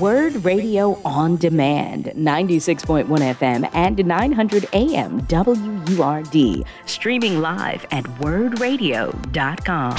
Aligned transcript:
Word 0.00 0.44
Radio 0.44 1.00
on 1.04 1.36
Demand, 1.36 2.06
96.1 2.06 3.06
FM 3.06 3.70
and 3.72 4.04
900 4.04 4.66
AM 4.72 5.20
WURD. 5.28 6.64
Streaming 6.86 7.40
live 7.40 7.86
at 7.92 8.02
wurdradio.com. 8.18 9.96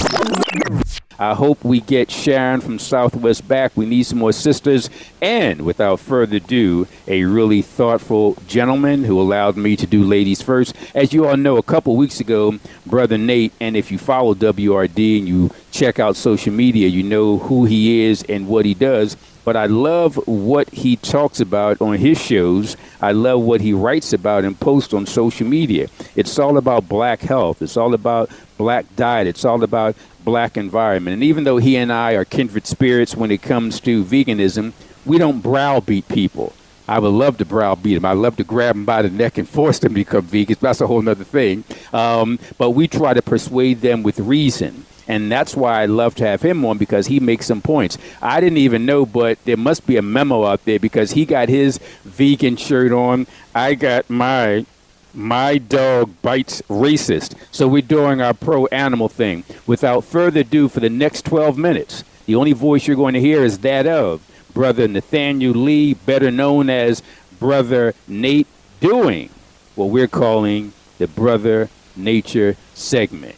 I 1.20 1.34
hope 1.34 1.64
we 1.64 1.80
get 1.80 2.12
Sharon 2.12 2.60
from 2.60 2.80
Southwest 2.80 3.48
back. 3.48 3.72
We 3.78 3.86
need 3.86 4.04
some 4.04 4.20
more 4.20 4.34
sisters. 4.34 4.90
And 5.22 5.62
without 5.62 6.02
further 6.02 6.36
ado, 6.36 6.86
a 7.08 7.24
really 7.24 7.62
thoughtful 7.62 8.36
gentleman 8.46 9.06
who 9.06 9.20
allowed 9.20 9.56
me 9.56 9.78
to 9.78 9.88
do 9.88 10.04
ladies 10.04 10.42
first. 10.42 10.76
As 10.94 11.14
you 11.14 11.26
all 11.26 11.38
know, 11.38 11.56
a 11.56 11.64
couple 11.64 11.96
weeks 11.96 12.20
ago, 12.20 12.60
Brother 12.86 13.18
Nate, 13.18 13.54
and 13.62 13.78
if 13.78 13.90
you 13.90 13.98
follow 13.98 14.36
WRD 14.36 15.20
and 15.20 15.28
you 15.30 15.50
check 15.72 15.98
out 15.98 16.18
social 16.18 16.52
media, 16.52 16.90
you 16.90 17.04
know 17.04 17.38
who 17.38 17.64
he 17.64 18.04
is 18.04 18.24
and 18.24 18.50
what 18.50 18.66
he 18.66 18.74
does 18.74 19.16
but 19.48 19.56
I 19.56 19.68
love 19.68 20.18
what 20.28 20.70
he 20.72 20.98
talks 20.98 21.40
about 21.40 21.80
on 21.80 21.96
his 21.96 22.22
shows. 22.22 22.76
I 23.02 23.14
love 23.14 23.44
what 23.44 23.62
he 23.62 23.72
writes 23.72 24.12
about 24.12 24.44
and 24.44 24.60
posts 24.60 24.94
on 24.94 25.06
social 25.06 25.48
media. 25.48 25.88
It's 26.18 26.38
all 26.38 26.58
about 26.58 26.90
black 26.90 27.22
health. 27.22 27.62
It's 27.62 27.78
all 27.78 27.94
about 27.94 28.30
black 28.58 28.94
diet. 28.98 29.26
It's 29.26 29.46
all 29.46 29.64
about 29.64 29.96
black 30.26 30.58
environment. 30.58 31.14
And 31.14 31.24
even 31.24 31.46
though 31.46 31.60
he 31.60 31.78
and 31.78 31.94
I 31.94 32.12
are 32.16 32.26
kindred 32.26 32.68
spirits 32.68 33.16
when 33.16 33.32
it 33.32 33.42
comes 33.42 33.80
to 33.80 34.04
veganism, 34.04 34.74
we 35.06 35.18
don't 35.18 35.40
browbeat 35.40 36.10
people. 36.10 36.52
I 36.86 37.00
would 37.00 37.14
love 37.14 37.38
to 37.38 37.46
browbeat 37.46 37.96
them. 37.96 38.04
I 38.04 38.12
love 38.12 38.36
to 38.36 38.44
grab 38.44 38.76
them 38.76 38.84
by 38.84 39.02
the 39.02 39.10
neck 39.10 39.38
and 39.38 39.48
force 39.58 39.80
them 39.80 39.94
to 39.94 39.96
become 39.96 40.28
vegans. 40.28 40.60
That's 40.60 40.82
a 40.82 40.88
whole 40.88 41.08
other 41.08 41.24
thing. 41.24 41.64
Um, 41.94 42.38
but 42.58 42.72
we 42.72 42.90
try 42.90 43.14
to 43.14 43.22
persuade 43.22 43.80
them 43.80 44.04
with 44.04 44.20
reason. 44.20 44.86
And 45.08 45.32
that's 45.32 45.56
why 45.56 45.82
I 45.82 45.86
love 45.86 46.16
to 46.16 46.26
have 46.26 46.42
him 46.42 46.66
on 46.66 46.78
because 46.78 47.08
he 47.08 47.20
makes 47.20 47.46
some 47.46 47.62
points. 47.62 47.98
I 48.22 48.42
didn't 48.42 48.58
even 48.58 48.86
know, 48.86 49.06
but 49.06 49.44
there 49.46 49.58
must 49.58 49.88
be 49.88 49.98
a 49.98 50.02
memo 50.02 50.46
out 50.46 50.66
there 50.66 50.80
because 50.80 51.12
he 51.12 51.26
got 51.26 51.50
his 51.50 51.78
vegan 52.04 52.58
shirt 52.58 52.92
on. 52.92 53.28
I 53.56 53.76
got 53.76 54.10
my 54.10 54.66
my 55.14 55.58
dog 55.58 56.14
bites 56.22 56.62
racist. 56.64 57.34
So 57.52 57.68
we're 57.68 57.82
doing 57.82 58.22
our 58.22 58.34
pro 58.34 58.68
animal 58.68 59.10
thing. 59.10 59.46
Without 59.66 60.04
further 60.04 60.42
ado, 60.42 60.70
for 60.70 60.80
the 60.80 60.90
next 60.90 61.26
12 61.26 61.58
minutes, 61.58 62.04
the 62.28 62.36
only 62.36 62.54
voice 62.54 62.86
you're 62.86 62.96
going 62.96 63.16
to 63.16 63.20
hear 63.20 63.44
is 63.44 63.60
that 63.60 63.88
of 63.88 64.22
Brother 64.54 64.88
Nathaniel 64.88 65.54
Lee, 65.54 65.94
better 65.94 66.30
known 66.30 66.70
as 66.70 67.02
Brother 67.40 67.96
Nate, 68.08 68.48
doing 68.80 69.30
what 69.76 69.86
we're 69.86 70.08
calling 70.08 70.74
the 70.98 71.08
Brother 71.08 71.70
Nature 71.96 72.58
segment. 72.74 73.36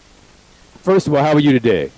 First 0.89 1.05
of 1.05 1.13
all, 1.13 1.23
how 1.23 1.33
are 1.33 1.39
you 1.39 1.51
today? 1.51 1.91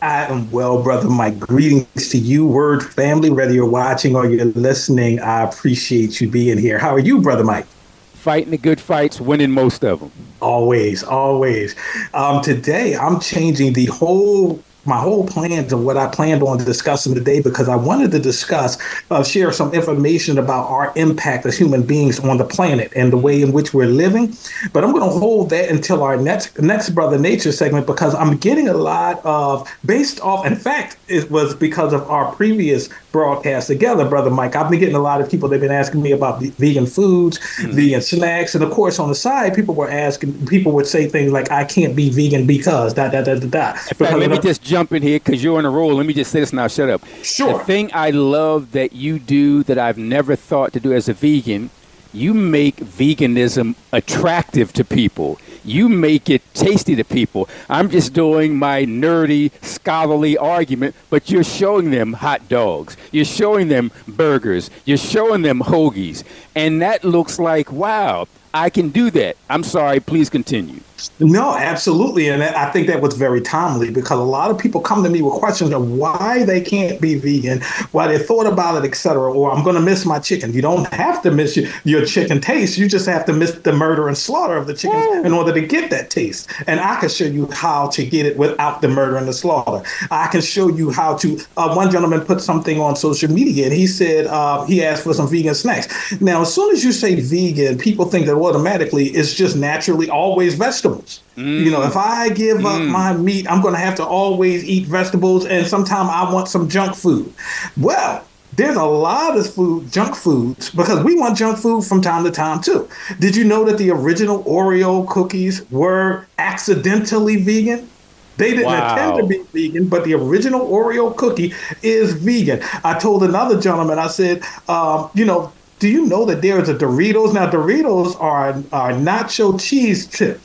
I 0.00 0.24
am 0.24 0.50
well, 0.50 0.82
brother 0.82 1.08
Mike. 1.08 1.38
Greetings 1.38 2.08
to 2.08 2.18
you, 2.18 2.44
Word 2.44 2.82
family, 2.82 3.30
whether 3.30 3.52
you're 3.52 3.70
watching 3.70 4.16
or 4.16 4.28
you're 4.28 4.46
listening. 4.46 5.20
I 5.20 5.42
appreciate 5.42 6.20
you 6.20 6.28
being 6.28 6.58
here. 6.58 6.76
How 6.76 6.92
are 6.92 6.98
you, 6.98 7.20
brother 7.20 7.44
Mike? 7.44 7.66
Fighting 8.14 8.50
the 8.50 8.58
good 8.58 8.80
fights, 8.80 9.20
winning 9.20 9.52
most 9.52 9.84
of 9.84 10.00
them. 10.00 10.10
Always, 10.40 11.04
always. 11.04 11.76
Um, 12.14 12.42
today, 12.42 12.96
I'm 12.96 13.20
changing 13.20 13.74
the 13.74 13.86
whole 13.86 14.60
my 14.84 14.98
whole 14.98 15.26
plans 15.26 15.72
and 15.72 15.84
what 15.84 15.96
I 15.96 16.08
planned 16.08 16.42
on 16.42 16.58
discussing 16.58 17.14
today 17.14 17.40
because 17.40 17.68
I 17.68 17.76
wanted 17.76 18.10
to 18.12 18.18
discuss, 18.18 18.78
uh, 19.10 19.22
share 19.22 19.52
some 19.52 19.72
information 19.72 20.38
about 20.38 20.68
our 20.68 20.92
impact 20.96 21.46
as 21.46 21.56
human 21.56 21.82
beings 21.82 22.18
on 22.20 22.38
the 22.38 22.44
planet 22.44 22.92
and 22.96 23.12
the 23.12 23.16
way 23.16 23.42
in 23.42 23.52
which 23.52 23.72
we're 23.72 23.86
living. 23.86 24.36
But 24.72 24.84
I'm 24.84 24.92
going 24.92 25.04
to 25.04 25.18
hold 25.18 25.50
that 25.50 25.68
until 25.68 26.02
our 26.02 26.16
next 26.16 26.58
next 26.60 26.90
Brother 26.90 27.18
Nature 27.18 27.52
segment 27.52 27.86
because 27.86 28.14
I'm 28.14 28.36
getting 28.36 28.68
a 28.68 28.74
lot 28.74 29.24
of 29.24 29.70
based 29.84 30.20
off. 30.20 30.46
In 30.46 30.56
fact, 30.56 30.96
it 31.08 31.30
was 31.30 31.54
because 31.54 31.92
of 31.92 32.10
our 32.10 32.34
previous 32.34 32.88
broadcast 33.12 33.68
together, 33.68 34.08
Brother 34.08 34.30
Mike. 34.30 34.56
I've 34.56 34.70
been 34.70 34.80
getting 34.80 34.94
a 34.96 35.00
lot 35.00 35.20
of 35.20 35.30
people. 35.30 35.48
They've 35.48 35.60
been 35.60 35.70
asking 35.70 36.02
me 36.02 36.12
about 36.12 36.42
vegan 36.42 36.86
foods, 36.86 37.38
mm-hmm. 37.38 37.72
vegan 37.72 38.00
snacks, 38.00 38.54
and 38.54 38.64
of 38.64 38.70
course 38.70 38.98
on 38.98 39.08
the 39.08 39.14
side, 39.14 39.54
people 39.54 39.74
were 39.74 39.90
asking. 39.90 40.46
People 40.46 40.72
would 40.72 40.86
say 40.86 41.08
things 41.08 41.30
like, 41.30 41.50
"I 41.50 41.64
can't 41.64 41.94
be 41.94 42.10
vegan 42.10 42.46
because 42.46 42.94
da 42.94 43.08
da 43.08 43.22
da 43.22 43.36
da 43.36 43.46
da." 43.46 43.72
Fact, 43.72 44.18
let 44.18 44.30
me 44.30 44.38
just 44.38 44.62
jump 44.72 44.90
in 44.92 45.02
here 45.02 45.18
because 45.18 45.44
you're 45.44 45.58
on 45.58 45.66
a 45.66 45.70
roll. 45.70 45.94
Let 45.96 46.06
me 46.06 46.14
just 46.14 46.30
say 46.32 46.40
this 46.40 46.50
now. 46.50 46.66
Shut 46.66 46.88
up. 46.88 47.02
Sure. 47.22 47.58
The 47.58 47.64
thing 47.64 47.90
I 47.92 48.08
love 48.08 48.72
that 48.72 48.94
you 48.94 49.18
do 49.18 49.62
that 49.64 49.76
I've 49.76 49.98
never 49.98 50.34
thought 50.34 50.72
to 50.72 50.80
do 50.80 50.94
as 50.94 51.10
a 51.10 51.12
vegan, 51.12 51.68
you 52.14 52.32
make 52.32 52.76
veganism 52.76 53.74
attractive 53.92 54.72
to 54.72 54.82
people. 54.82 55.38
You 55.62 55.90
make 55.90 56.30
it 56.30 56.42
tasty 56.54 56.96
to 56.96 57.04
people. 57.04 57.50
I'm 57.68 57.90
just 57.90 58.14
doing 58.14 58.56
my 58.56 58.84
nerdy, 58.84 59.52
scholarly 59.62 60.38
argument, 60.38 60.96
but 61.10 61.30
you're 61.30 61.44
showing 61.44 61.90
them 61.90 62.14
hot 62.14 62.48
dogs. 62.48 62.96
You're 63.10 63.26
showing 63.26 63.68
them 63.68 63.92
burgers. 64.08 64.70
You're 64.86 64.96
showing 64.96 65.42
them 65.42 65.60
hoagies. 65.60 66.24
And 66.54 66.80
that 66.80 67.04
looks 67.04 67.38
like, 67.38 67.70
wow, 67.70 68.26
I 68.54 68.70
can 68.70 68.88
do 68.88 69.10
that. 69.10 69.36
I'm 69.50 69.64
sorry, 69.64 70.00
please 70.00 70.30
continue. 70.30 70.80
No, 71.20 71.56
absolutely. 71.56 72.28
And 72.28 72.42
I 72.42 72.70
think 72.70 72.86
that 72.88 73.00
was 73.00 73.14
very 73.14 73.40
timely 73.40 73.90
because 73.90 74.18
a 74.18 74.22
lot 74.22 74.50
of 74.50 74.58
people 74.58 74.80
come 74.80 75.02
to 75.04 75.10
me 75.10 75.22
with 75.22 75.34
questions 75.34 75.72
of 75.72 75.90
why 75.90 76.44
they 76.44 76.60
can't 76.60 77.00
be 77.00 77.14
vegan, 77.14 77.60
why 77.92 78.08
they 78.08 78.18
thought 78.18 78.46
about 78.46 78.82
it, 78.82 78.88
etc. 78.88 79.32
Or 79.32 79.50
I'm 79.52 79.64
going 79.64 79.76
to 79.76 79.82
miss 79.82 80.04
my 80.04 80.18
chicken. 80.18 80.52
You 80.52 80.62
don't 80.62 80.92
have 80.92 81.22
to 81.22 81.30
miss 81.30 81.56
your, 81.56 81.70
your 81.84 82.04
chicken 82.04 82.40
taste. 82.40 82.78
You 82.78 82.88
just 82.88 83.06
have 83.06 83.24
to 83.26 83.32
miss 83.32 83.52
the 83.52 83.72
murder 83.72 84.08
and 84.08 84.16
slaughter 84.16 84.56
of 84.56 84.66
the 84.66 84.74
chickens 84.74 85.24
in 85.24 85.32
order 85.32 85.52
to 85.52 85.60
get 85.60 85.90
that 85.90 86.10
taste. 86.10 86.50
And 86.66 86.80
I 86.80 86.98
can 87.00 87.08
show 87.08 87.24
you 87.24 87.46
how 87.50 87.88
to 87.88 88.04
get 88.04 88.26
it 88.26 88.36
without 88.36 88.80
the 88.80 88.88
murder 88.88 89.16
and 89.16 89.28
the 89.28 89.32
slaughter. 89.32 89.86
I 90.10 90.28
can 90.28 90.40
show 90.40 90.68
you 90.68 90.90
how 90.90 91.16
to. 91.18 91.40
Uh, 91.56 91.74
one 91.74 91.90
gentleman 91.90 92.20
put 92.20 92.40
something 92.40 92.80
on 92.80 92.96
social 92.96 93.30
media 93.30 93.64
and 93.64 93.72
he 93.72 93.86
said 93.86 94.26
uh, 94.26 94.64
he 94.64 94.84
asked 94.84 95.04
for 95.04 95.14
some 95.14 95.28
vegan 95.28 95.54
snacks. 95.54 96.20
Now, 96.20 96.42
as 96.42 96.54
soon 96.54 96.72
as 96.72 96.84
you 96.84 96.92
say 96.92 97.20
vegan, 97.20 97.78
people 97.78 98.06
think 98.06 98.26
that 98.26 98.36
automatically 98.36 99.06
it's 99.08 99.34
just 99.34 99.56
naturally 99.56 100.10
always 100.10 100.54
vegetables 100.54 100.91
vegetables. 100.92 101.22
Mm. 101.36 101.64
You 101.64 101.70
know, 101.70 101.82
if 101.82 101.96
I 101.96 102.28
give 102.30 102.58
mm. 102.58 102.66
up 102.66 102.82
my 102.82 103.12
meat, 103.12 103.50
I'm 103.50 103.62
going 103.62 103.74
to 103.74 103.80
have 103.80 103.94
to 103.96 104.04
always 104.04 104.64
eat 104.64 104.86
vegetables, 104.86 105.46
and 105.46 105.66
sometimes 105.66 106.08
I 106.10 106.32
want 106.32 106.48
some 106.48 106.68
junk 106.68 106.94
food. 106.94 107.32
Well, 107.76 108.24
there's 108.54 108.76
a 108.76 108.84
lot 108.84 109.36
of 109.36 109.52
food, 109.52 109.90
junk 109.90 110.14
foods, 110.14 110.70
because 110.70 111.02
we 111.02 111.18
want 111.18 111.38
junk 111.38 111.58
food 111.58 111.84
from 111.84 112.02
time 112.02 112.24
to 112.24 112.30
time 112.30 112.60
too. 112.60 112.88
Did 113.18 113.34
you 113.34 113.44
know 113.44 113.64
that 113.64 113.78
the 113.78 113.90
original 113.90 114.44
Oreo 114.44 115.08
cookies 115.08 115.68
were 115.70 116.26
accidentally 116.38 117.36
vegan? 117.36 117.88
They 118.36 118.50
didn't 118.50 118.66
wow. 118.66 118.92
intend 118.92 119.16
to 119.18 119.26
be 119.26 119.68
vegan, 119.68 119.88
but 119.88 120.04
the 120.04 120.14
original 120.14 120.66
Oreo 120.68 121.16
cookie 121.16 121.54
is 121.82 122.12
vegan. 122.14 122.60
I 122.84 122.98
told 122.98 123.22
another 123.22 123.60
gentleman, 123.60 123.98
I 123.98 124.08
said, 124.08 124.42
um, 124.68 125.10
you 125.14 125.24
know, 125.24 125.52
do 125.78 125.88
you 125.88 126.06
know 126.06 126.24
that 126.26 126.42
there 126.42 126.60
is 126.60 126.68
a 126.68 126.74
Doritos? 126.74 127.34
Now, 127.34 127.50
Doritos 127.50 128.20
are, 128.20 128.50
are 128.72 128.92
nacho 128.92 129.60
cheese 129.60 130.06
chip. 130.06 130.40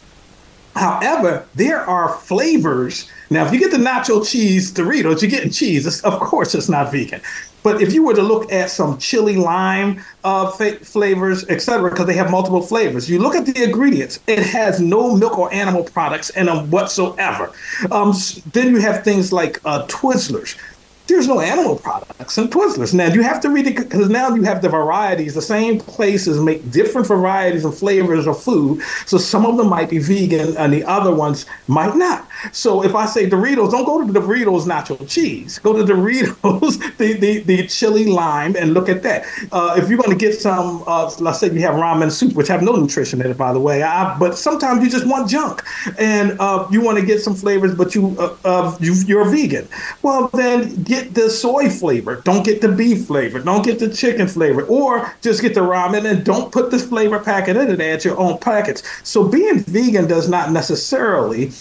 However, 0.78 1.46
there 1.56 1.82
are 1.82 2.10
flavors. 2.10 3.10
Now, 3.30 3.46
if 3.46 3.54
you 3.54 3.60
get 3.60 3.72
the 3.72 3.78
nacho 3.78 4.28
cheese 4.28 4.72
Doritos, 4.72 5.22
you're 5.22 5.32
getting 5.32 5.52
cheese. 5.52 5.86
It's, 5.86 6.02
of 6.02 6.20
course, 6.20 6.56
it's 6.56 6.70
not 6.70 6.92
vegan. 6.92 7.22
But 7.64 7.82
if 7.82 7.94
you 7.94 8.04
were 8.04 8.14
to 8.14 8.22
look 8.22 8.50
at 8.52 8.70
some 8.70 8.98
chili 8.98 9.36
lime 9.36 10.02
uh, 10.24 10.52
fa- 10.52 10.80
flavors, 10.86 11.44
etc., 11.50 11.90
because 11.90 12.06
they 12.06 12.14
have 12.14 12.32
multiple 12.32 12.62
flavors, 12.62 13.10
you 13.10 13.20
look 13.20 13.36
at 13.36 13.46
the 13.46 13.62
ingredients, 13.62 14.20
it 14.28 14.40
has 14.40 14.80
no 14.80 15.16
milk 15.18 15.38
or 15.38 15.54
animal 15.54 15.84
products 15.84 16.30
in 16.30 16.46
them 16.46 16.70
whatsoever. 16.72 17.52
Um, 17.92 18.14
then 18.54 18.70
you 18.70 18.80
have 18.80 19.04
things 19.04 19.34
like 19.34 19.60
uh, 19.66 19.86
Twizzlers 19.88 20.58
there's 21.08 21.28
no 21.28 21.40
animal 21.40 21.78
products 21.78 22.38
in 22.38 22.48
Twizzlers. 22.50 22.94
Now 22.94 23.08
you 23.08 23.22
have 23.22 23.40
to 23.42 23.50
read 23.50 23.68
it 23.68 23.76
because 23.76 24.10
now 24.10 24.34
you 24.36 24.44
have 24.44 24.62
the 24.62 24.70
varieties. 24.70 25.34
The 25.34 25.42
same 25.42 25.80
places 25.80 26.40
make 26.40 26.70
different 26.72 27.08
varieties 27.08 27.66
and 27.66 27.74
flavors 27.74 28.28
of 28.28 28.42
food. 28.42 28.82
So 29.06 29.18
some 29.18 29.46
of 29.46 29.58
them 29.58 29.70
might 29.70 29.90
be 29.90 30.00
vegan 30.00 30.58
and 30.58 30.74
the 30.74 30.84
other 30.84 31.14
ones 31.14 31.46
might 31.68 31.96
not. 31.96 32.28
So 32.52 32.84
if 32.84 32.94
I 32.96 33.06
say 33.06 33.30
Doritos, 33.30 33.72
don't 33.72 33.86
go 33.86 34.06
to 34.06 34.12
the 34.12 34.20
Doritos 34.20 34.66
nacho 34.66 35.08
cheese. 35.08 35.60
Go 35.60 35.74
to 35.74 35.84
Doritos, 35.84 36.98
the, 36.98 37.14
the, 37.14 37.40
the 37.40 37.68
chili 37.68 38.06
lime, 38.06 38.56
and 38.56 38.74
look 38.74 38.90
at 38.90 39.04
that. 39.04 39.26
Uh, 39.52 39.76
if 39.78 39.90
you're 39.90 39.98
going 39.98 40.18
to 40.18 40.26
get 40.26 40.40
some, 40.40 40.84
uh, 40.88 41.12
let's 41.20 41.40
say 41.40 41.52
you 41.52 41.62
have 41.62 41.76
ramen 41.76 42.12
soup, 42.12 42.34
which 42.34 42.48
have 42.48 42.62
no 42.62 42.76
nutrition 42.76 43.22
in 43.22 43.32
it, 43.32 43.38
by 43.38 43.54
the 43.54 43.60
way. 43.60 43.84
I, 43.84 44.18
but 44.18 44.38
sometimes 44.38 44.84
you 44.84 44.90
just 44.90 45.08
want 45.08 45.30
junk, 45.30 45.64
and 45.98 46.40
uh, 46.40 46.68
you 46.72 46.82
want 46.82 47.00
to 47.00 47.06
get 47.06 47.22
some 47.22 47.36
flavors, 47.36 47.76
but 47.76 47.96
you, 47.96 48.16
uh, 48.44 48.76
you 48.80 48.94
you're 49.06 49.26
vegan. 49.26 49.68
Well, 50.02 50.30
then 50.34 50.84
get 50.84 50.97
get 50.98 51.14
the 51.14 51.30
soy 51.30 51.70
flavor. 51.70 52.22
Don't 52.24 52.44
get 52.44 52.62
the 52.62 52.72
beef 52.72 53.06
flavor. 53.06 53.40
Don't 53.40 53.64
get 53.64 53.80
the 53.80 53.90
chicken 53.94 54.28
flavor. 54.28 54.64
Or 54.64 55.14
just 55.22 55.42
get 55.42 55.54
the 55.54 55.62
ramen 55.62 56.10
and 56.10 56.26
don't 56.26 56.52
put 56.52 56.72
this 56.72 56.86
flavor 56.88 57.20
packet 57.20 57.58
in 57.58 57.70
it. 57.70 57.82
Add 57.82 58.04
your 58.04 58.18
own 58.18 58.38
packets. 58.40 58.84
So 59.04 59.28
being 59.28 59.60
vegan 59.60 60.08
does 60.08 60.30
not 60.30 60.52
necessarily 60.52 61.52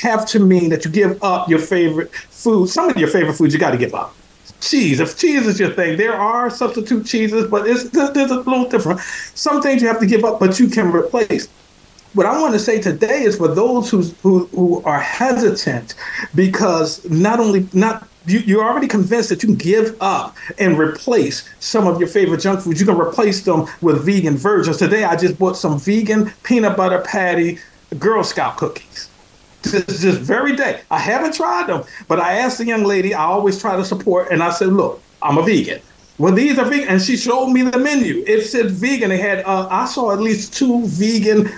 have 0.00 0.26
to 0.26 0.40
mean 0.40 0.70
that 0.70 0.84
you 0.84 0.90
give 0.90 1.22
up 1.22 1.48
your 1.48 1.58
favorite 1.58 2.14
food. 2.14 2.68
Some 2.68 2.88
of 2.88 2.96
your 2.96 3.08
favorite 3.08 3.34
foods 3.34 3.52
you 3.52 3.60
got 3.60 3.72
to 3.72 3.78
give 3.78 3.94
up 3.94 4.14
cheese. 4.60 4.98
If 4.98 5.18
cheese 5.18 5.46
is 5.46 5.60
your 5.60 5.70
thing, 5.70 5.98
there 5.98 6.14
are 6.14 6.48
substitute 6.48 7.04
cheeses, 7.04 7.46
but 7.50 7.66
it's 7.66 7.90
there's 7.90 8.30
a 8.30 8.36
little 8.36 8.66
different. 8.66 9.00
Some 9.34 9.60
things 9.60 9.82
you 9.82 9.88
have 9.88 10.00
to 10.00 10.06
give 10.06 10.24
up, 10.24 10.40
but 10.40 10.58
you 10.58 10.68
can 10.68 10.90
replace. 10.90 11.48
What 12.14 12.24
I 12.24 12.40
want 12.40 12.54
to 12.54 12.58
say 12.58 12.80
today 12.80 13.24
is 13.24 13.36
for 13.36 13.48
those 13.48 13.90
who 13.90 14.02
who, 14.22 14.46
who 14.46 14.82
are 14.84 15.00
hesitant 15.00 15.94
because 16.34 17.04
not 17.10 17.40
only 17.40 17.68
not 17.74 18.08
you, 18.26 18.40
you're 18.40 18.64
already 18.64 18.88
convinced 18.88 19.28
that 19.28 19.42
you 19.42 19.48
can 19.48 19.56
give 19.56 19.96
up 20.00 20.36
and 20.58 20.78
replace 20.78 21.48
some 21.60 21.86
of 21.86 21.98
your 21.98 22.08
favorite 22.08 22.40
junk 22.40 22.60
foods. 22.60 22.80
You 22.80 22.86
can 22.86 22.98
replace 22.98 23.42
them 23.42 23.66
with 23.80 24.04
vegan 24.04 24.36
versions. 24.36 24.78
Today, 24.78 25.04
I 25.04 25.16
just 25.16 25.38
bought 25.38 25.56
some 25.56 25.78
vegan 25.78 26.32
peanut 26.42 26.76
butter 26.76 27.00
patty 27.00 27.58
Girl 27.98 28.24
Scout 28.24 28.56
cookies. 28.56 29.08
This, 29.62 29.84
this 29.84 30.16
very 30.16 30.56
day. 30.56 30.82
I 30.90 30.98
haven't 30.98 31.34
tried 31.34 31.68
them, 31.68 31.84
but 32.06 32.20
I 32.20 32.34
asked 32.34 32.58
the 32.58 32.66
young 32.66 32.84
lady, 32.84 33.14
I 33.14 33.24
always 33.24 33.58
try 33.58 33.76
to 33.76 33.84
support, 33.84 34.30
and 34.30 34.42
I 34.42 34.50
said, 34.50 34.68
look, 34.68 35.02
I'm 35.22 35.38
a 35.38 35.42
vegan. 35.42 35.80
Well, 36.16 36.32
these 36.32 36.58
are 36.58 36.64
vegan, 36.64 36.88
and 36.88 37.02
she 37.02 37.16
showed 37.16 37.48
me 37.48 37.62
the 37.62 37.78
menu. 37.78 38.22
It 38.26 38.42
said 38.42 38.70
vegan. 38.70 39.10
It 39.10 39.20
had 39.20 39.44
uh, 39.44 39.66
I 39.68 39.86
saw 39.86 40.12
at 40.12 40.20
least 40.20 40.54
two 40.54 40.86
vegan 40.86 41.50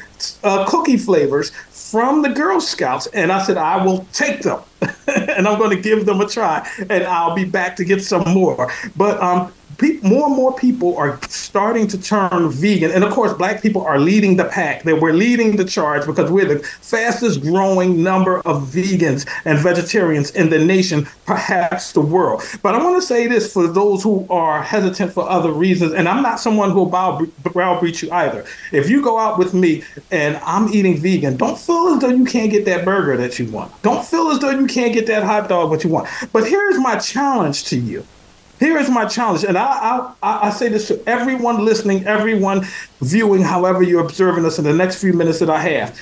uh, 0.43 0.65
cookie 0.67 0.97
flavors 0.97 1.51
from 1.71 2.23
the 2.23 2.31
Girl 2.31 2.61
Scouts, 2.61 3.07
and 3.09 3.31
I 3.31 3.43
said 3.43 3.59
I 3.59 3.85
will 3.85 4.07
take 4.13 4.43
them, 4.43 4.61
and 5.07 5.47
I'm 5.47 5.59
going 5.59 5.77
to 5.77 5.83
give 5.83 6.07
them 6.07 6.23
a 6.23 6.27
try, 6.27 6.67
and 6.89 7.05
I'll 7.05 7.35
be 7.35 7.45
back 7.45 7.77
to 7.77 7.85
get 7.85 8.03
some 8.03 8.25
more. 8.33 8.73
But 8.97 9.23
um, 9.23 9.53
pe- 9.79 9.99
more 10.03 10.27
and 10.27 10.37
more 10.37 10.55
people 10.55 10.97
are 10.97 11.19
starting 11.29 11.87
to 11.89 12.01
turn 12.01 12.51
vegan, 12.51 12.91
and 12.91 13.05
of 13.05 13.13
course, 13.13 13.33
Black 13.33 13.63
people 13.63 13.83
are 13.83 13.99
leading 13.99 14.37
the 14.37 14.45
pack. 14.45 14.83
That 14.85 15.01
we're 15.01 15.13
leading 15.13 15.57
the 15.57 15.65
charge 15.65 16.07
because 16.07 16.31
we're 16.31 16.47
the 16.47 16.59
fastest 16.81 17.43
growing 17.43 18.03
number 18.03 18.39
of 18.41 18.69
vegans 18.69 19.29
and 19.45 19.59
vegetarians 19.59 20.31
in 20.33 20.51
the 20.51 20.59
nation, 20.59 21.07
perhaps 21.25 21.93
the 21.93 22.01
world. 22.01 22.43
But 22.63 22.75
I 22.75 22.83
want 22.83 23.01
to 23.01 23.07
say 23.07 23.27
this 23.27 23.53
for 23.53 23.67
those 23.67 24.03
who 24.03 24.27
are 24.31 24.63
hesitant 24.63 25.13
for 25.13 25.29
other 25.29 25.53
reasons, 25.53 25.93
and 25.93 26.09
I'm 26.09 26.23
not 26.23 26.41
someone 26.41 26.71
who 26.71 26.81
will 26.81 26.87
bow, 26.87 27.27
browbeat 27.43 28.03
you 28.03 28.11
either. 28.11 28.45
If 28.73 28.89
you 28.89 29.03
go 29.03 29.19
out 29.19 29.39
with 29.39 29.55
me 29.55 29.83
and 30.11 30.37
I'm 30.39 30.69
eating 30.69 30.99
vegan, 30.99 31.37
don't 31.37 31.59
feel 31.59 31.89
as 31.89 32.01
though 32.01 32.09
you 32.09 32.25
can't 32.25 32.51
get 32.51 32.65
that 32.67 32.85
burger 32.85 33.17
that 33.17 33.39
you 33.39 33.51
want. 33.51 33.71
Don't 33.83 34.05
feel 34.05 34.29
as 34.29 34.39
though 34.39 34.51
you 34.51 34.67
can't 34.67 34.93
get 34.93 35.07
that 35.07 35.23
hot 35.23 35.49
dog 35.49 35.71
what 35.71 35.85
you 35.85 35.91
want. 35.91 36.09
But 36.33 36.47
here's 36.47 36.79
my 36.79 36.97
challenge 36.99 37.65
to 37.65 37.77
you 37.77 38.05
here 38.59 38.79
is 38.79 38.89
my 38.89 39.05
challenge, 39.05 39.45
and 39.45 39.59
I, 39.59 40.13
I, 40.23 40.49
I 40.49 40.51
say 40.51 40.69
this 40.69 40.89
to 40.89 41.03
everyone 41.07 41.65
listening, 41.65 42.07
everyone 42.07 42.67
viewing, 43.03 43.43
however 43.43 43.83
you're 43.83 44.03
observing 44.03 44.47
us 44.47 44.59
in 44.59 44.65
the 44.65 44.73
next 44.73 45.01
few 45.01 45.13
minutes 45.13 45.41
that 45.41 45.51
I 45.51 45.61
have. 45.61 45.99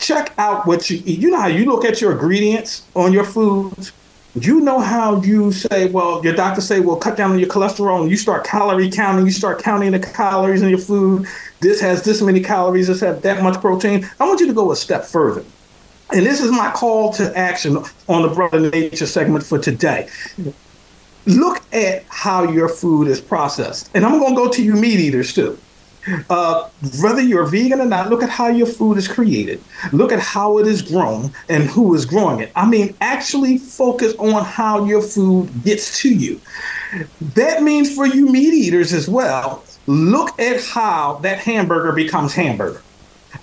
Check 0.00 0.32
out 0.38 0.66
what 0.66 0.90
you 0.90 1.00
eat. 1.04 1.20
You 1.20 1.30
know 1.30 1.40
how 1.40 1.46
you 1.46 1.66
look 1.66 1.84
at 1.84 2.00
your 2.00 2.12
ingredients 2.12 2.86
on 2.96 3.12
your 3.12 3.24
foods. 3.24 3.92
You 4.34 4.60
know 4.60 4.80
how 4.80 5.22
you 5.22 5.52
say, 5.52 5.90
well, 5.90 6.24
your 6.24 6.34
doctor 6.34 6.60
say, 6.60 6.80
well, 6.80 6.96
cut 6.96 7.16
down 7.16 7.32
on 7.32 7.38
your 7.38 7.48
cholesterol, 7.48 8.00
and 8.00 8.10
you 8.10 8.16
start 8.16 8.44
calorie 8.44 8.90
counting. 8.90 9.26
You 9.26 9.32
start 9.32 9.62
counting 9.62 9.92
the 9.92 10.00
calories 10.00 10.62
in 10.62 10.70
your 10.70 10.78
food. 10.78 11.26
This 11.60 11.80
has 11.80 12.02
this 12.02 12.22
many 12.22 12.40
calories. 12.40 12.86
This 12.88 13.00
has 13.00 13.20
that 13.22 13.42
much 13.42 13.60
protein. 13.60 14.08
I 14.18 14.26
want 14.26 14.40
you 14.40 14.46
to 14.46 14.52
go 14.52 14.72
a 14.72 14.76
step 14.76 15.04
further. 15.04 15.44
And 16.12 16.26
this 16.26 16.40
is 16.40 16.50
my 16.50 16.72
call 16.72 17.12
to 17.14 17.36
action 17.38 17.78
on 18.08 18.22
the 18.22 18.28
Brother 18.28 18.70
Nature 18.70 19.06
segment 19.06 19.44
for 19.44 19.58
today 19.58 20.08
look 21.26 21.62
at 21.72 22.04
how 22.08 22.44
your 22.44 22.68
food 22.68 23.08
is 23.08 23.20
processed. 23.20 23.90
And 23.94 24.04
I'm 24.04 24.18
going 24.18 24.34
to 24.34 24.36
go 24.36 24.48
to 24.48 24.62
you 24.62 24.74
meat 24.74 25.00
eaters 25.00 25.34
too. 25.34 25.58
Uh, 26.30 26.68
whether 27.02 27.20
you're 27.20 27.44
vegan 27.44 27.80
or 27.80 27.84
not, 27.84 28.08
look 28.08 28.22
at 28.22 28.30
how 28.30 28.48
your 28.48 28.66
food 28.66 28.96
is 28.96 29.06
created. 29.06 29.62
Look 29.92 30.12
at 30.12 30.18
how 30.18 30.58
it 30.58 30.66
is 30.66 30.80
grown 30.80 31.30
and 31.48 31.64
who 31.64 31.94
is 31.94 32.06
growing 32.06 32.40
it. 32.40 32.50
I 32.56 32.66
mean, 32.66 32.96
actually 33.00 33.58
focus 33.58 34.14
on 34.18 34.44
how 34.44 34.86
your 34.86 35.02
food 35.02 35.50
gets 35.62 36.00
to 36.00 36.14
you. 36.14 36.40
That 37.34 37.62
means 37.62 37.94
for 37.94 38.06
you 38.06 38.26
meat 38.26 38.54
eaters 38.54 38.92
as 38.92 39.08
well, 39.08 39.62
look 39.86 40.38
at 40.40 40.64
how 40.64 41.18
that 41.22 41.38
hamburger 41.38 41.92
becomes 41.92 42.34
hamburger. 42.34 42.82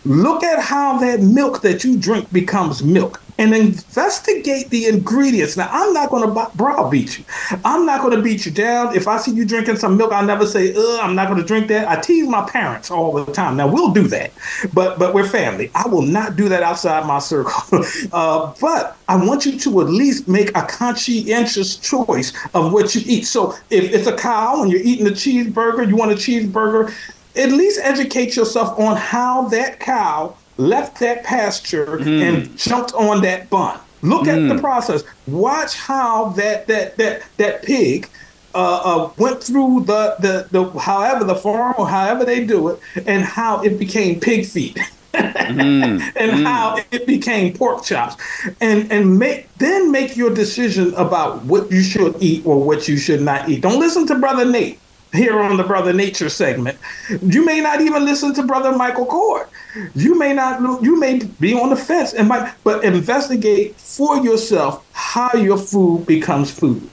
Look 0.04 0.44
at 0.44 0.60
how 0.60 0.98
that 1.00 1.22
milk 1.22 1.62
that 1.62 1.84
you 1.84 1.98
drink 1.98 2.32
becomes 2.34 2.84
milk 2.84 3.22
and 3.38 3.54
investigate 3.54 4.70
the 4.70 4.86
ingredients. 4.86 5.58
Now, 5.58 5.70
I'm 5.72 5.94
not 5.94 6.10
going 6.10 6.28
to 6.28 6.50
browbeat 6.56 7.20
you. 7.20 7.26
I'm 7.64 7.86
not 7.86 8.02
going 8.02 8.16
to 8.16 8.22
beat 8.22 8.46
you 8.46 8.52
down. 8.52 8.96
If 8.96 9.08
I 9.08 9.18
see 9.18 9.32
you 9.32 9.46
drinking 9.46 9.78
some 9.78 9.98
milk, 9.98 10.12
I'll 10.12 10.26
never 10.26 10.46
say, 10.46 10.74
"Ugh, 10.74 11.00
I'm 11.02 11.16
not 11.16 11.28
going 11.28 11.40
to 11.40 11.46
drink 11.46 11.68
that." 11.68 11.88
I 11.88 12.00
tease 12.00 12.28
my 12.28 12.48
parents 12.50 12.90
all 12.90 13.12
the 13.14 13.32
time. 13.32 13.58
Now, 13.58 13.68
we'll 13.68 13.92
do 13.92 14.08
that, 14.08 14.32
but 14.74 14.98
but 14.98 15.14
we're 15.14 15.28
family. 15.28 15.70
I 15.76 15.88
will 15.88 16.02
not 16.02 16.36
do 16.36 16.50
that 16.50 16.64
outside 16.64 17.06
my 17.06 17.20
circle. 17.20 17.84
uh, 18.12 18.54
but 18.60 18.98
I 19.08 19.16
want 19.16 19.46
you 19.46 19.60
to 19.60 19.82
at 19.82 19.88
least 19.88 20.28
make 20.28 20.50
a 20.58 20.64
conscientious 20.64 21.76
choice 21.76 22.34
of 22.54 22.74
what 22.74 22.96
you 22.96 23.02
eat. 23.06 23.24
So, 23.26 23.56
if 23.70 23.94
it's 23.94 24.08
a 24.08 24.16
cow 24.16 24.62
and 24.64 24.72
you're 24.72 24.82
eating 24.82 25.08
a 25.08 25.12
cheeseburger, 25.12 25.88
you 25.88 25.96
want 25.96 26.12
a 26.12 26.16
cheeseburger. 26.16 26.94
At 27.36 27.52
least 27.52 27.80
educate 27.84 28.36
yourself 28.36 28.80
on 28.80 28.98
how 28.98 29.48
that 29.50 29.80
cow 29.80 30.36
left 30.58 31.00
that 31.00 31.24
pasture 31.24 31.98
mm. 31.98 32.22
and 32.22 32.58
jumped 32.58 32.94
on 32.94 33.22
that 33.22 33.50
bun. 33.50 33.80
Look 34.02 34.24
mm. 34.24 34.28
at 34.30 34.48
the 34.50 34.56
mm. 34.56 34.62
process. 34.62 35.04
Watch 35.28 35.76
how 35.76 36.30
that 36.30 36.68
that 36.68 36.98
that 36.98 37.24
that 37.38 37.64
pig 37.64 38.10
uh, 38.54 38.82
uh, 38.84 39.12
went 39.18 39.44
through 39.44 39.84
the, 39.86 40.16
the 40.20 40.48
the 40.52 40.80
however 40.80 41.24
the 41.24 41.36
farm 41.36 41.76
or 41.78 41.88
however 41.88 42.26
they 42.26 42.46
do 42.46 42.70
it, 42.70 42.80
and 43.06 43.24
how 43.24 43.62
it 43.62 43.78
became 43.78 44.20
pig 44.20 44.46
feet. 44.46 44.78
mm. 45.14 46.02
and 46.16 46.32
mm. 46.32 46.44
how 46.44 46.78
it 46.92 47.08
became 47.08 47.52
pork 47.52 47.84
chops 47.84 48.16
and 48.62 48.92
and 48.92 49.18
make 49.18 49.52
then 49.58 49.92
make 49.92 50.16
your 50.16 50.32
decision 50.32 50.94
about 50.94 51.42
what 51.46 51.72
you 51.72 51.82
should 51.82 52.16
eat 52.22 52.46
or 52.46 52.62
what 52.62 52.88
you 52.88 52.98
should 52.98 53.22
not 53.22 53.50
eat 53.50 53.62
don't 53.62 53.80
listen 53.80 54.06
to 54.06 54.14
brother 54.20 54.46
nate 54.46 54.78
here 55.14 55.40
on 55.40 55.58
the 55.58 55.64
Brother 55.64 55.94
Nature 55.94 56.30
segment. 56.30 56.78
You 57.22 57.46
may 57.46 57.62
not 57.62 57.82
even 57.82 58.06
listen 58.06 58.34
to 58.36 58.44
Brother 58.44 58.72
Michael 58.76 59.06
Coard. 59.06 59.48
You 59.96 60.18
may 60.18 60.34
not. 60.34 60.62
You 60.84 61.00
may 61.00 61.20
be 61.40 61.54
on 61.54 61.70
the 61.70 61.76
fence, 61.76 62.14
and 62.14 62.28
might, 62.28 62.54
but 62.64 62.84
investigate 62.84 63.76
for 63.76 64.18
yourself 64.18 64.86
how 64.92 65.34
your 65.34 65.58
food 65.58 66.06
becomes 66.06 66.52
food. 66.52 66.90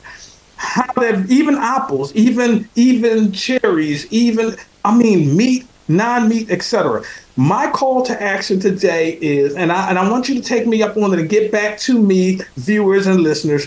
How 0.56 0.92
that 0.94 1.30
even 1.30 1.56
apples, 1.56 2.14
even 2.14 2.68
even 2.74 3.32
cherries, 3.32 4.10
even 4.12 4.56
I 4.84 4.96
mean 4.96 5.36
meat, 5.36 5.66
non-meat, 5.88 6.50
etc. 6.50 7.02
My 7.36 7.70
call 7.70 8.02
to 8.04 8.22
action 8.22 8.60
today 8.60 9.18
is, 9.20 9.54
and 9.54 9.70
I 9.72 9.88
and 9.90 9.98
I 9.98 10.10
want 10.10 10.28
you 10.28 10.34
to 10.36 10.42
take 10.42 10.66
me 10.66 10.82
up 10.82 10.96
on 10.96 11.12
it 11.12 11.18
and 11.18 11.28
get 11.28 11.52
back 11.52 11.78
to 11.80 12.00
me, 12.00 12.40
viewers 12.56 13.06
and 13.06 13.20
listeners 13.20 13.66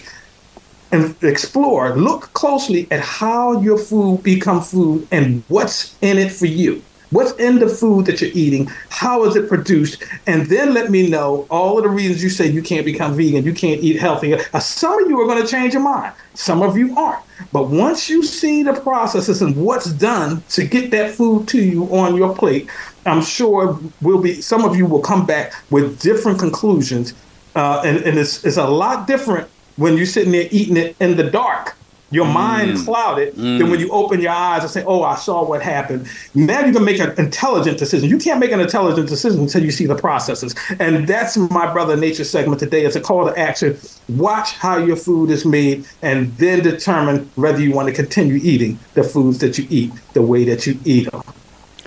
and 0.92 1.16
explore, 1.22 1.96
look 1.96 2.32
closely 2.34 2.88
at 2.92 3.02
how 3.02 3.62
your 3.62 3.78
food 3.78 4.24
become 4.24 4.62
food 4.62 5.08
and 5.12 5.44
what's 5.48 5.96
in 6.02 6.18
it 6.18 6.32
for 6.32 6.46
you. 6.46 6.82
What's 7.10 7.32
in 7.34 7.60
the 7.60 7.70
food 7.70 8.06
that 8.08 8.20
you're 8.20 8.32
eating? 8.34 8.70
How 8.90 9.24
is 9.24 9.36
it 9.38 9.48
produced? 9.48 10.04
And 10.26 10.48
then 10.48 10.74
let 10.74 10.92
me 10.92 11.10
know 11.10 11.48
all 11.50 11.78
of 11.78 11.84
the 11.84 11.90
reasons 11.90 12.22
you 12.22 12.30
say 12.30 12.48
you 12.48 12.62
can't 12.62 12.86
become 12.86 13.16
vegan, 13.16 13.46
you 13.46 13.54
can't 13.54 13.82
eat 13.82 13.98
healthy. 13.98 14.38
Some 14.60 15.02
of 15.02 15.10
you 15.10 15.20
are 15.22 15.26
going 15.26 15.42
to 15.42 15.48
change 15.48 15.74
your 15.74 15.84
mind. 15.84 16.14
Some 16.34 16.62
of 16.62 16.78
you 16.78 16.98
aren't. 16.98 17.24
But 17.54 17.70
once 17.70 18.10
you 18.10 18.24
see 18.24 18.62
the 18.64 18.74
processes 18.74 19.42
and 19.42 19.56
what's 19.56 19.92
done 19.94 20.44
to 20.50 20.66
get 20.66 20.92
that 20.92 21.12
food 21.12 21.48
to 21.50 21.62
you 21.62 21.86
on 21.96 22.16
your 22.16 22.36
plate, 22.36 22.70
I'm 23.06 23.22
sure 23.22 23.80
will 24.02 24.22
be 24.22 24.42
some 24.42 24.66
of 24.66 24.76
you 24.76 24.86
will 24.86 25.00
come 25.00 25.26
back 25.26 25.54
with 25.70 26.02
different 26.02 26.40
conclusions. 26.40 27.14
Uh, 27.56 27.82
and, 27.86 27.98
and 28.00 28.20
it's, 28.20 28.44
it's 28.44 28.58
a 28.58 28.68
lot 28.68 29.08
different 29.08 29.50
when 29.78 29.96
you're 29.96 30.06
sitting 30.06 30.34
there 30.34 30.48
eating 30.52 30.76
it 30.76 30.96
in 31.00 31.16
the 31.16 31.24
dark. 31.24 31.76
Your 32.10 32.26
mm. 32.26 32.34
mind 32.34 32.78
clouded. 32.86 33.36
Mm. 33.36 33.60
Then 33.60 33.70
when 33.70 33.80
you 33.80 33.90
open 33.90 34.22
your 34.22 34.32
eyes 34.32 34.62
and 34.62 34.72
say, 34.72 34.84
"Oh, 34.86 35.04
I 35.04 35.16
saw 35.16 35.44
what 35.44 35.62
happened," 35.62 36.08
now 36.34 36.66
you 36.66 36.72
can 36.72 36.86
make 36.86 37.00
an 37.00 37.14
intelligent 37.18 37.78
decision. 37.78 38.10
You 38.10 38.18
can't 38.18 38.40
make 38.40 38.52
an 38.52 38.62
intelligent 38.62 39.10
decision 39.10 39.42
until 39.42 39.64
you 39.64 39.72
see 39.72 39.86
the 39.86 39.96
processes. 39.96 40.56
And 40.80 41.08
that's 41.08 41.36
my 41.36 41.72
brother 41.72 41.98
nature 41.98 42.24
segment 42.24 42.60
today. 42.60 42.86
It's 42.86 42.96
a 42.96 43.02
call 43.02 43.26
to 43.26 43.38
action. 43.38 43.78
Watch 44.08 44.54
how 44.54 44.78
your 44.78 44.96
food 44.96 45.30
is 45.30 45.46
made, 45.46 45.86
and 46.02 46.36
then 46.38 46.64
determine 46.64 47.30
whether 47.36 47.62
you 47.62 47.74
want 47.74 47.90
to 47.90 47.94
continue 47.94 48.40
eating 48.42 48.80
the 48.94 49.04
foods 49.04 49.40
that 49.40 49.58
you 49.58 49.68
eat 49.70 49.92
the 50.14 50.22
way 50.22 50.46
that 50.46 50.66
you 50.66 50.80
eat 50.86 51.12
them. 51.12 51.22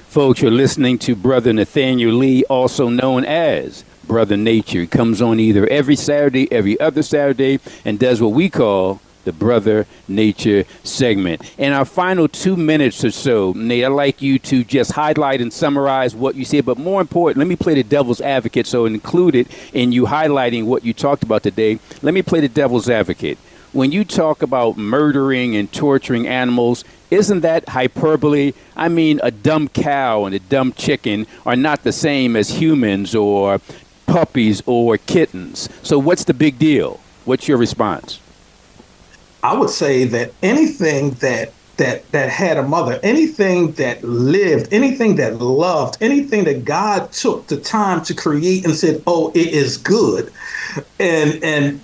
Folks, 0.09 0.43
you're 0.43 0.51
listening 0.51 0.99
to 0.99 1.15
Brother 1.15 1.53
Nathaniel 1.53 2.13
Lee, 2.13 2.45
also 2.45 2.89
known 2.89 3.25
as 3.25 3.85
Brother 4.07 4.37
Nature. 4.37 4.81
He 4.81 4.87
comes 4.87 5.23
on 5.23 5.39
either 5.39 5.67
every 5.69 5.95
Saturday, 5.95 6.51
every 6.51 6.79
other 6.81 7.03
Saturday, 7.03 7.61
and 7.85 7.99
does 7.99 8.21
what 8.21 8.33
we 8.33 8.51
call 8.51 9.01
the 9.25 9.33
Brother 9.33 9.87
Nature 10.09 10.65
segment. 10.83 11.43
In 11.59 11.73
our 11.73 11.85
final 11.85 12.29
two 12.29 12.57
minutes 12.57 13.05
or 13.05 13.11
so, 13.11 13.53
Nate, 13.53 13.85
I'd 13.85 13.89
like 13.89 14.23
you 14.23 14.39
to 14.41 14.65
just 14.65 14.93
highlight 14.93 15.41
and 15.41 15.53
summarize 15.53 16.15
what 16.15 16.35
you 16.35 16.45
said, 16.45 16.65
but 16.65 16.79
more 16.79 17.01
important, 17.01 17.39
let 17.39 17.47
me 17.47 17.57
play 17.57 17.75
the 17.75 17.83
devil's 17.83 18.21
advocate. 18.21 18.67
So, 18.67 18.87
included 18.87 19.49
in 19.73 19.93
you 19.93 20.07
highlighting 20.07 20.65
what 20.65 20.85
you 20.85 20.93
talked 20.93 21.23
about 21.23 21.43
today, 21.43 21.79
let 22.03 22.15
me 22.15 22.23
play 22.23 22.41
the 22.41 22.49
devil's 22.49 22.89
advocate. 22.89 23.39
When 23.73 23.93
you 23.93 24.05
talk 24.05 24.43
about 24.43 24.77
murdering 24.77 25.55
and 25.55 25.73
torturing 25.73 26.27
animals, 26.27 26.85
isn't 27.11 27.41
that 27.41 27.69
hyperbole? 27.69 28.53
I 28.77 28.89
mean, 28.89 29.21
a 29.23 29.31
dumb 29.31 29.69
cow 29.69 30.25
and 30.25 30.35
a 30.35 30.41
dumb 30.41 30.73
chicken 30.73 31.27
are 31.47 31.57
not 31.57 31.85
the 31.85 31.93
same 31.93 32.35
as 32.35 32.51
humans 32.51 33.15
or 33.15 33.61
puppies 34.07 34.63
or 34.67 34.97
kittens. 34.97 35.69
So, 35.83 35.99
what's 35.99 36.25
the 36.25 36.35
big 36.35 36.59
deal? 36.59 37.01
What's 37.25 37.47
your 37.47 37.59
response? 37.59 38.21
I 39.43 39.57
would 39.57 39.71
say 39.71 40.05
that 40.05 40.33
anything 40.43 41.11
that 41.15 41.53
that 41.77 42.11
that 42.13 42.29
had 42.29 42.59
a 42.59 42.63
mother, 42.63 43.01
anything 43.03 43.73
that 43.73 44.05
lived, 44.05 44.73
anything 44.73 45.17
that 45.17 45.41
loved, 45.41 45.97
anything 46.03 46.45
that 46.45 46.65
God 46.65 47.11
took 47.11 47.47
the 47.47 47.57
time 47.57 48.03
to 48.05 48.15
create 48.15 48.65
and 48.65 48.75
said, 48.75 49.03
"Oh, 49.07 49.33
it 49.35 49.49
is 49.49 49.79
good," 49.79 50.31
and 50.99 51.43
and 51.43 51.81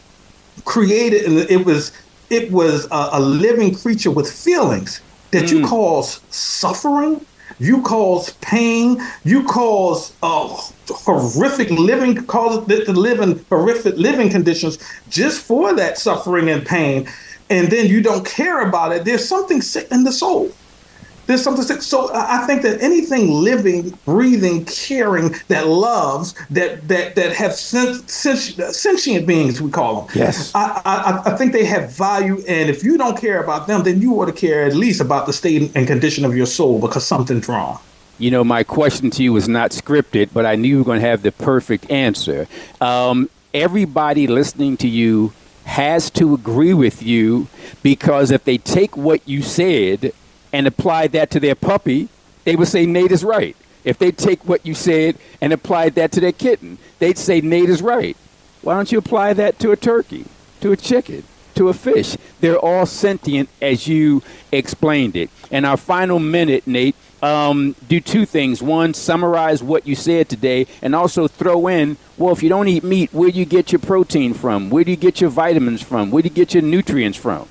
created, 0.64 1.24
and 1.24 1.38
it 1.50 1.64
was 1.64 1.92
it 2.28 2.52
was 2.52 2.86
a, 2.90 3.08
a 3.12 3.20
living 3.20 3.74
creature 3.74 4.10
with 4.10 4.30
feelings 4.30 5.00
that 5.30 5.44
mm. 5.44 5.50
you 5.50 5.66
cause 5.66 6.20
suffering, 6.30 7.24
you 7.58 7.80
cause 7.82 8.30
pain, 8.42 9.00
you 9.24 9.44
cause 9.44 10.12
uh, 10.22 10.48
horrific 10.88 11.70
living, 11.70 12.26
cause 12.26 12.66
to 12.66 12.92
live 12.92 13.20
in 13.20 13.44
horrific 13.48 13.96
living 13.96 14.28
conditions 14.28 14.78
just 15.08 15.42
for 15.42 15.74
that 15.74 15.98
suffering 15.98 16.50
and 16.50 16.66
pain, 16.66 17.08
and 17.50 17.68
then 17.70 17.86
you 17.86 18.02
don't 18.02 18.26
care 18.26 18.66
about 18.66 18.92
it. 18.92 19.04
There's 19.04 19.26
something 19.26 19.60
sick 19.60 19.88
in 19.90 20.04
the 20.04 20.12
soul. 20.12 20.52
There's 21.26 21.42
something 21.42 21.64
sick. 21.64 21.82
So 21.82 22.10
I 22.14 22.46
think 22.46 22.62
that 22.62 22.80
anything 22.80 23.30
living, 23.30 23.98
breathing, 24.04 24.64
caring, 24.64 25.34
that 25.48 25.66
loves, 25.66 26.34
that 26.50 26.86
that 26.86 27.16
that 27.16 27.32
have 27.32 27.52
sentient 27.52 29.26
beings, 29.26 29.60
we 29.60 29.70
call 29.70 30.02
them. 30.02 30.10
Yes. 30.14 30.52
I, 30.54 30.80
I, 30.84 31.32
I 31.32 31.36
think 31.36 31.52
they 31.52 31.64
have 31.64 31.90
value, 31.92 32.44
and 32.46 32.70
if 32.70 32.84
you 32.84 32.96
don't 32.96 33.18
care 33.18 33.42
about 33.42 33.66
them, 33.66 33.82
then 33.82 34.00
you 34.00 34.14
ought 34.20 34.26
to 34.26 34.32
care 34.32 34.64
at 34.64 34.74
least 34.74 35.00
about 35.00 35.26
the 35.26 35.32
state 35.32 35.72
and 35.74 35.86
condition 35.86 36.24
of 36.24 36.36
your 36.36 36.46
soul 36.46 36.80
because 36.80 37.04
something's 37.04 37.48
wrong. 37.48 37.80
You 38.18 38.30
know, 38.30 38.44
my 38.44 38.62
question 38.62 39.10
to 39.10 39.22
you 39.22 39.32
was 39.32 39.48
not 39.48 39.72
scripted, 39.72 40.30
but 40.32 40.46
I 40.46 40.54
knew 40.54 40.68
you 40.68 40.78
were 40.78 40.84
going 40.84 41.00
to 41.00 41.06
have 41.06 41.22
the 41.22 41.32
perfect 41.32 41.90
answer. 41.90 42.46
Um, 42.80 43.28
everybody 43.52 44.26
listening 44.26 44.76
to 44.78 44.88
you 44.88 45.32
has 45.66 46.10
to 46.10 46.32
agree 46.32 46.72
with 46.72 47.02
you 47.02 47.48
because 47.82 48.30
if 48.30 48.44
they 48.44 48.56
take 48.56 48.96
what 48.96 49.20
you 49.28 49.42
said 49.42 50.12
and 50.52 50.66
apply 50.66 51.08
that 51.08 51.28
to 51.32 51.40
their 51.40 51.56
puppy, 51.56 52.08
they 52.44 52.54
would 52.54 52.68
say 52.68 52.86
Nate 52.86 53.10
is 53.10 53.24
right. 53.24 53.56
If 53.84 53.98
they 53.98 54.12
take 54.12 54.48
what 54.48 54.64
you 54.64 54.74
said 54.74 55.16
and 55.40 55.52
apply 55.52 55.90
that 55.90 56.12
to 56.12 56.20
their 56.20 56.32
kitten, 56.32 56.78
they'd 57.00 57.18
say 57.18 57.40
Nate 57.40 57.68
is 57.68 57.82
right. 57.82 58.16
Why 58.62 58.74
don't 58.74 58.90
you 58.90 58.98
apply 58.98 59.34
that 59.34 59.58
to 59.58 59.72
a 59.72 59.76
turkey, 59.76 60.24
to 60.60 60.72
a 60.72 60.76
chicken, 60.76 61.24
to 61.56 61.68
a 61.68 61.74
fish? 61.74 62.16
They're 62.40 62.58
all 62.58 62.86
sentient 62.86 63.48
as 63.60 63.86
you 63.88 64.22
explained 64.52 65.16
it. 65.16 65.30
And 65.50 65.66
our 65.66 65.76
final 65.76 66.20
minute, 66.20 66.66
Nate, 66.66 66.96
um, 67.22 67.74
do 67.88 68.00
two 68.00 68.26
things. 68.26 68.62
One, 68.62 68.94
summarize 68.94 69.62
what 69.62 69.86
you 69.86 69.94
said 69.94 70.28
today, 70.28 70.66
and 70.82 70.94
also 70.94 71.28
throw 71.28 71.68
in, 71.68 71.96
well, 72.16 72.32
if 72.32 72.42
you 72.42 72.48
don't 72.48 72.68
eat 72.68 72.84
meat, 72.84 73.12
where 73.12 73.30
do 73.30 73.38
you 73.38 73.44
get 73.44 73.72
your 73.72 73.78
protein 73.78 74.34
from? 74.34 74.70
Where 74.70 74.84
do 74.84 74.90
you 74.90 74.96
get 74.96 75.20
your 75.20 75.30
vitamins 75.30 75.82
from? 75.82 76.10
Where 76.10 76.22
do 76.22 76.28
you 76.28 76.34
get 76.34 76.54
your 76.54 76.62
nutrients 76.62 77.18
from? 77.18 77.48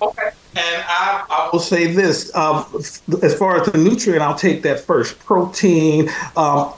Okay. 0.00 0.30
And 0.56 0.84
I, 0.86 1.24
I, 1.28 1.50
will 1.52 1.58
say 1.58 1.92
this: 1.92 2.30
uh, 2.34 2.64
as 3.22 3.34
far 3.36 3.60
as 3.60 3.72
the 3.72 3.78
nutrient, 3.78 4.22
I'll 4.22 4.36
take 4.36 4.62
that 4.62 4.80
first. 4.80 5.18
Protein. 5.18 6.08
Um, 6.36 6.74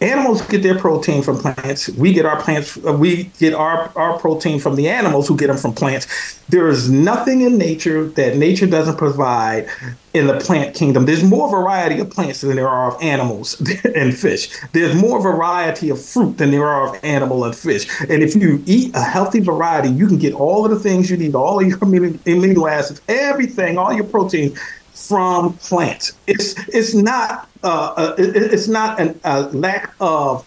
animals 0.00 0.42
get 0.42 0.62
their 0.62 0.78
protein 0.78 1.22
from 1.22 1.38
plants. 1.38 1.88
We 1.90 2.12
get 2.12 2.24
our 2.24 2.40
plants. 2.40 2.78
Uh, 2.84 2.92
we 2.92 3.24
get 3.38 3.54
our 3.54 3.90
our 3.96 4.18
protein 4.18 4.60
from 4.60 4.76
the 4.76 4.88
animals 4.88 5.28
who 5.28 5.36
get 5.36 5.48
them 5.48 5.56
from 5.56 5.74
plants. 5.74 6.06
There 6.48 6.68
is 6.68 6.90
nothing 6.90 7.42
in 7.42 7.58
nature 7.58 8.06
that 8.08 8.36
nature 8.36 8.66
doesn't 8.66 8.96
provide 8.96 9.68
in 10.14 10.26
the 10.26 10.38
plant 10.40 10.74
kingdom. 10.74 11.04
There's 11.04 11.22
more 11.22 11.50
variety 11.50 12.00
of 12.00 12.10
plants 12.10 12.40
than 12.40 12.56
there 12.56 12.68
are 12.68 12.94
of 12.94 13.02
animals 13.02 13.60
and 13.94 14.16
fish. 14.16 14.48
There's 14.72 14.94
more 14.94 15.20
variety 15.20 15.90
of 15.90 16.02
fruit 16.02 16.38
than 16.38 16.50
there 16.50 16.66
are 16.66 16.88
of 16.88 17.04
animal 17.04 17.44
and 17.44 17.54
fish. 17.54 17.86
And 18.08 18.22
if 18.22 18.34
you 18.34 18.62
eat 18.66 18.94
a 18.94 19.02
healthy 19.02 19.40
variety, 19.40 19.90
you 19.90 20.06
can 20.06 20.18
get 20.18 20.32
all 20.32 20.64
of 20.64 20.70
the 20.70 20.78
things 20.78 21.10
you 21.10 21.16
need, 21.16 21.34
all 21.34 21.60
of 21.60 21.66
your 21.66 21.78
amino 21.78 22.70
acids, 22.70 23.02
everything, 23.08 23.76
all 23.76 23.92
your 23.92 24.04
protein 24.04 24.56
from 25.06 25.54
plants. 25.54 26.12
It's 26.26 26.54
it's 26.68 26.94
not 26.94 27.48
uh, 27.62 27.94
uh 27.96 28.14
it's 28.18 28.68
not 28.68 29.00
an, 29.00 29.18
a 29.24 29.42
lack 29.42 29.94
of 30.00 30.44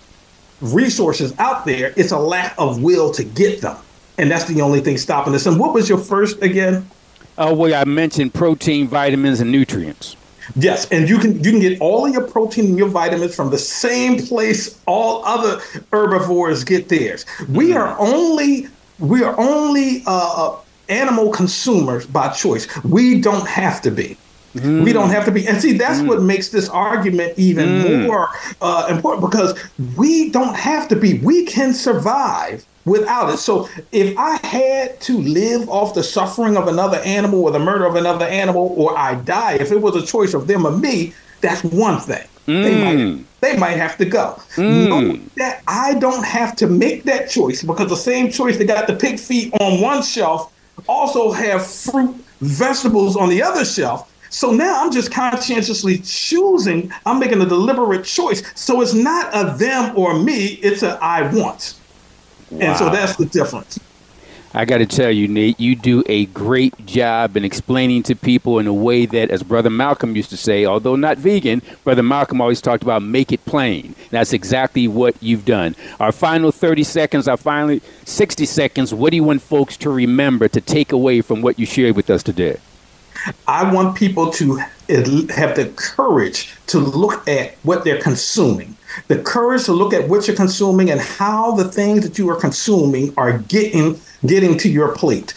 resources 0.61 1.33
out 1.39 1.65
there. 1.65 1.93
It's 1.95 2.11
a 2.11 2.19
lack 2.19 2.53
of 2.57 2.83
will 2.83 3.11
to 3.13 3.23
get 3.23 3.61
them, 3.61 3.77
and 4.17 4.29
that's 4.29 4.45
the 4.45 4.61
only 4.61 4.81
thing 4.81 4.97
stopping 4.97 5.33
us. 5.33 5.45
And 5.45 5.59
what 5.59 5.73
was 5.73 5.89
your 5.89 5.97
first 5.97 6.41
again? 6.41 6.89
Oh 7.37 7.53
well, 7.53 7.73
I 7.73 7.85
mentioned 7.85 8.33
protein, 8.33 8.87
vitamins, 8.87 9.39
and 9.39 9.51
nutrients. 9.51 10.15
Yes, 10.55 10.87
and 10.91 11.07
you 11.07 11.17
can 11.17 11.43
you 11.43 11.51
can 11.51 11.59
get 11.59 11.79
all 11.79 12.05
of 12.05 12.13
your 12.13 12.27
protein 12.27 12.65
and 12.65 12.77
your 12.77 12.89
vitamins 12.89 13.33
from 13.33 13.51
the 13.51 13.57
same 13.57 14.17
place 14.17 14.79
all 14.85 15.23
other 15.25 15.61
herbivores 15.91 16.63
get 16.63 16.89
theirs. 16.89 17.25
We 17.47 17.69
mm. 17.69 17.77
are 17.77 17.95
only 17.99 18.67
we 18.99 19.23
are 19.23 19.39
only 19.39 20.03
uh, 20.05 20.11
uh 20.11 20.57
animal 20.89 21.31
consumers 21.31 22.05
by 22.05 22.29
choice. 22.29 22.67
We 22.83 23.21
don't 23.21 23.47
have 23.47 23.81
to 23.83 23.91
be. 23.91 24.17
Mm. 24.55 24.83
We 24.83 24.93
don't 24.93 25.09
have 25.09 25.25
to 25.25 25.31
be. 25.31 25.47
And 25.47 25.61
see, 25.61 25.73
that's 25.73 25.99
mm. 25.99 26.07
what 26.07 26.21
makes 26.21 26.49
this 26.49 26.69
argument 26.69 27.37
even 27.37 27.67
mm. 27.67 28.07
more 28.07 28.29
uh, 28.61 28.87
important 28.89 29.29
because 29.29 29.57
we 29.95 30.29
don't 30.29 30.55
have 30.55 30.87
to 30.89 30.95
be. 30.95 31.19
We 31.19 31.45
can 31.45 31.73
survive 31.73 32.65
without 32.85 33.33
it. 33.33 33.37
So 33.37 33.69
if 33.91 34.17
I 34.17 34.37
had 34.45 34.99
to 35.01 35.17
live 35.19 35.69
off 35.69 35.93
the 35.93 36.03
suffering 36.03 36.57
of 36.57 36.67
another 36.67 36.97
animal 36.99 37.43
or 37.43 37.51
the 37.51 37.59
murder 37.59 37.85
of 37.85 37.95
another 37.95 38.25
animal, 38.25 38.73
or 38.75 38.97
I 38.97 39.15
die, 39.15 39.53
if 39.53 39.71
it 39.71 39.81
was 39.81 39.95
a 39.95 40.05
choice 40.05 40.33
of 40.33 40.47
them 40.47 40.65
or 40.65 40.71
me, 40.71 41.13
that's 41.41 41.63
one 41.63 41.99
thing. 41.99 42.27
They 42.47 42.83
might 42.83 42.97
mm. 42.97 43.23
they 43.39 43.55
might 43.57 43.77
have 43.77 43.97
to 43.97 44.05
go. 44.05 44.41
Mm. 44.55 45.21
that 45.35 45.61
I 45.67 45.93
don't 45.95 46.25
have 46.25 46.55
to 46.57 46.67
make 46.67 47.03
that 47.03 47.29
choice 47.29 47.63
because 47.63 47.87
the 47.87 47.95
same 47.95 48.31
choice 48.31 48.57
that 48.57 48.65
got 48.65 48.87
the 48.87 48.95
pig 48.95 49.19
feet 49.19 49.53
on 49.61 49.79
one 49.79 50.01
shelf 50.01 50.51
also 50.87 51.31
have 51.31 51.65
fruit, 51.65 52.15
vegetables 52.39 53.15
on 53.15 53.29
the 53.29 53.43
other 53.43 53.63
shelf. 53.63 54.11
So 54.31 54.51
now 54.51 54.81
I'm 54.81 54.91
just 54.91 55.11
conscientiously 55.11 55.97
choosing, 55.99 56.91
I'm 57.05 57.19
making 57.19 57.41
a 57.41 57.45
deliberate 57.45 58.05
choice. 58.05 58.41
So 58.55 58.81
it's 58.81 58.93
not 58.93 59.29
a 59.33 59.57
them 59.57 59.95
or 59.97 60.17
me, 60.17 60.53
it's 60.63 60.83
a 60.83 60.97
I 61.01 61.23
want. 61.33 61.75
Wow. 62.49 62.59
And 62.61 62.77
so 62.77 62.89
that's 62.89 63.17
the 63.17 63.25
difference. 63.25 63.77
I 64.53 64.65
got 64.65 64.79
to 64.79 64.85
tell 64.85 65.11
you, 65.11 65.27
Nate, 65.27 65.59
you 65.59 65.75
do 65.75 66.03
a 66.07 66.25
great 66.27 66.85
job 66.85 67.37
in 67.37 67.45
explaining 67.45 68.03
to 68.03 68.15
people 68.15 68.59
in 68.59 68.67
a 68.67 68.73
way 68.73 69.05
that, 69.05 69.31
as 69.31 69.43
Brother 69.43 69.69
Malcolm 69.69 70.15
used 70.15 70.29
to 70.31 70.37
say, 70.37 70.65
although 70.65 70.97
not 70.97 71.17
vegan, 71.17 71.61
Brother 71.85 72.03
Malcolm 72.03 72.41
always 72.41 72.59
talked 72.61 72.83
about 72.83 73.01
make 73.01 73.31
it 73.31 73.45
plain. 73.45 73.95
That's 74.11 74.33
exactly 74.33 74.89
what 74.89 75.15
you've 75.21 75.45
done. 75.45 75.75
Our 76.01 76.11
final 76.11 76.51
30 76.51 76.83
seconds, 76.83 77.27
our 77.29 77.37
final 77.37 77.79
60 78.05 78.45
seconds, 78.45 78.93
what 78.93 79.11
do 79.11 79.17
you 79.17 79.23
want 79.23 79.41
folks 79.41 79.77
to 79.77 79.89
remember 79.89 80.49
to 80.49 80.59
take 80.59 80.91
away 80.91 81.21
from 81.21 81.41
what 81.41 81.57
you 81.57 81.65
shared 81.65 81.95
with 81.95 82.09
us 82.09 82.23
today? 82.23 82.57
I 83.47 83.71
want 83.71 83.95
people 83.95 84.31
to 84.31 84.55
have 84.55 85.55
the 85.55 85.71
courage 85.75 86.53
to 86.67 86.79
look 86.79 87.27
at 87.27 87.55
what 87.63 87.83
they're 87.83 88.01
consuming, 88.01 88.75
the 89.07 89.19
courage 89.19 89.65
to 89.65 89.73
look 89.73 89.93
at 89.93 90.07
what 90.09 90.27
you're 90.27 90.35
consuming 90.35 90.89
and 90.91 90.99
how 90.99 91.51
the 91.51 91.65
things 91.65 92.07
that 92.07 92.17
you 92.17 92.29
are 92.29 92.39
consuming 92.39 93.13
are 93.17 93.37
getting 93.39 93.99
getting 94.25 94.55
to 94.55 94.69
your 94.69 94.95
plate. 94.95 95.33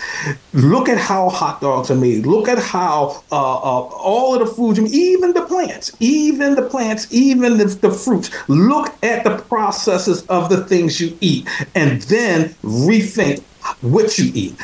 Look 0.53 0.89
at 0.89 0.99
how 0.99 1.31
hot 1.31 1.61
dogs 1.61 1.91
are 1.91 1.95
made. 1.95 2.27
Look 2.27 2.49
at 2.49 2.59
how 2.59 3.23
uh, 3.33 3.55
uh, 3.57 3.81
all 3.81 4.35
of 4.35 4.47
the 4.47 4.55
foods, 4.55 4.79
even 4.93 5.33
the 5.33 5.43
plants, 5.43 5.93
even 6.01 6.55
the 6.55 6.63
plants, 6.63 7.07
even 7.11 7.57
the, 7.57 7.65
the 7.67 7.91
fruits. 7.91 8.31
Look 8.49 8.95
at 9.03 9.25
the 9.25 9.39
processes 9.39 10.27
of 10.27 10.49
the 10.49 10.65
things 10.65 11.01
you 11.01 11.17
eat, 11.21 11.49
and 11.75 12.03
then 12.03 12.51
rethink 12.63 13.43
what 13.81 14.19
you 14.19 14.31
eat. 14.35 14.57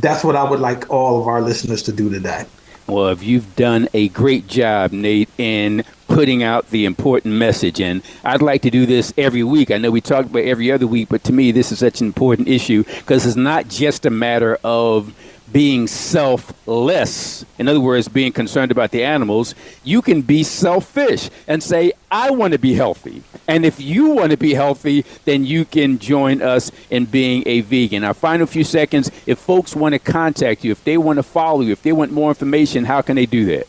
That's 0.00 0.24
what 0.24 0.36
I 0.36 0.48
would 0.48 0.60
like 0.60 0.90
all 0.90 1.20
of 1.20 1.28
our 1.28 1.40
listeners 1.40 1.82
to 1.84 1.92
do 1.92 2.10
today. 2.10 2.44
Well, 2.86 3.08
if 3.08 3.22
you've 3.22 3.54
done 3.54 3.88
a 3.94 4.08
great 4.08 4.48
job, 4.48 4.92
Nate, 4.92 5.28
in 5.38 5.84
putting 6.08 6.42
out 6.42 6.70
the 6.70 6.84
important 6.84 7.34
message. 7.34 7.80
And 7.80 8.02
I'd 8.24 8.42
like 8.42 8.62
to 8.62 8.70
do 8.70 8.84
this 8.84 9.14
every 9.16 9.44
week. 9.44 9.70
I 9.70 9.78
know 9.78 9.90
we 9.90 10.00
talk 10.00 10.26
about 10.26 10.42
every 10.42 10.72
other 10.72 10.86
week, 10.86 11.08
but 11.08 11.22
to 11.24 11.32
me, 11.32 11.52
this 11.52 11.70
is 11.70 11.78
such 11.78 12.00
an 12.00 12.08
important 12.08 12.48
issue 12.48 12.82
because 12.82 13.24
it's 13.26 13.36
not 13.36 13.68
just 13.68 14.06
a 14.06 14.10
matter 14.10 14.58
of 14.64 15.14
being 15.52 15.86
selfless, 15.86 17.44
in 17.58 17.68
other 17.68 17.80
words, 17.80 18.08
being 18.08 18.32
concerned 18.32 18.70
about 18.70 18.90
the 18.90 19.04
animals, 19.04 19.54
you 19.84 20.02
can 20.02 20.22
be 20.22 20.42
selfish 20.42 21.30
and 21.46 21.62
say, 21.62 21.92
I 22.10 22.30
want 22.30 22.52
to 22.52 22.58
be 22.58 22.74
healthy. 22.74 23.22
And 23.48 23.64
if 23.64 23.80
you 23.80 24.10
want 24.10 24.30
to 24.30 24.36
be 24.36 24.54
healthy, 24.54 25.04
then 25.24 25.44
you 25.44 25.64
can 25.64 25.98
join 25.98 26.42
us 26.42 26.70
in 26.90 27.04
being 27.04 27.42
a 27.46 27.62
vegan. 27.62 28.04
Our 28.04 28.14
final 28.14 28.46
few 28.46 28.64
seconds 28.64 29.10
if 29.26 29.38
folks 29.38 29.74
want 29.74 29.94
to 29.94 29.98
contact 29.98 30.64
you, 30.64 30.72
if 30.72 30.84
they 30.84 30.98
want 30.98 31.18
to 31.18 31.22
follow 31.22 31.60
you, 31.62 31.72
if 31.72 31.82
they 31.82 31.92
want 31.92 32.12
more 32.12 32.28
information, 32.28 32.84
how 32.84 33.02
can 33.02 33.16
they 33.16 33.26
do 33.26 33.46
that? 33.46 33.66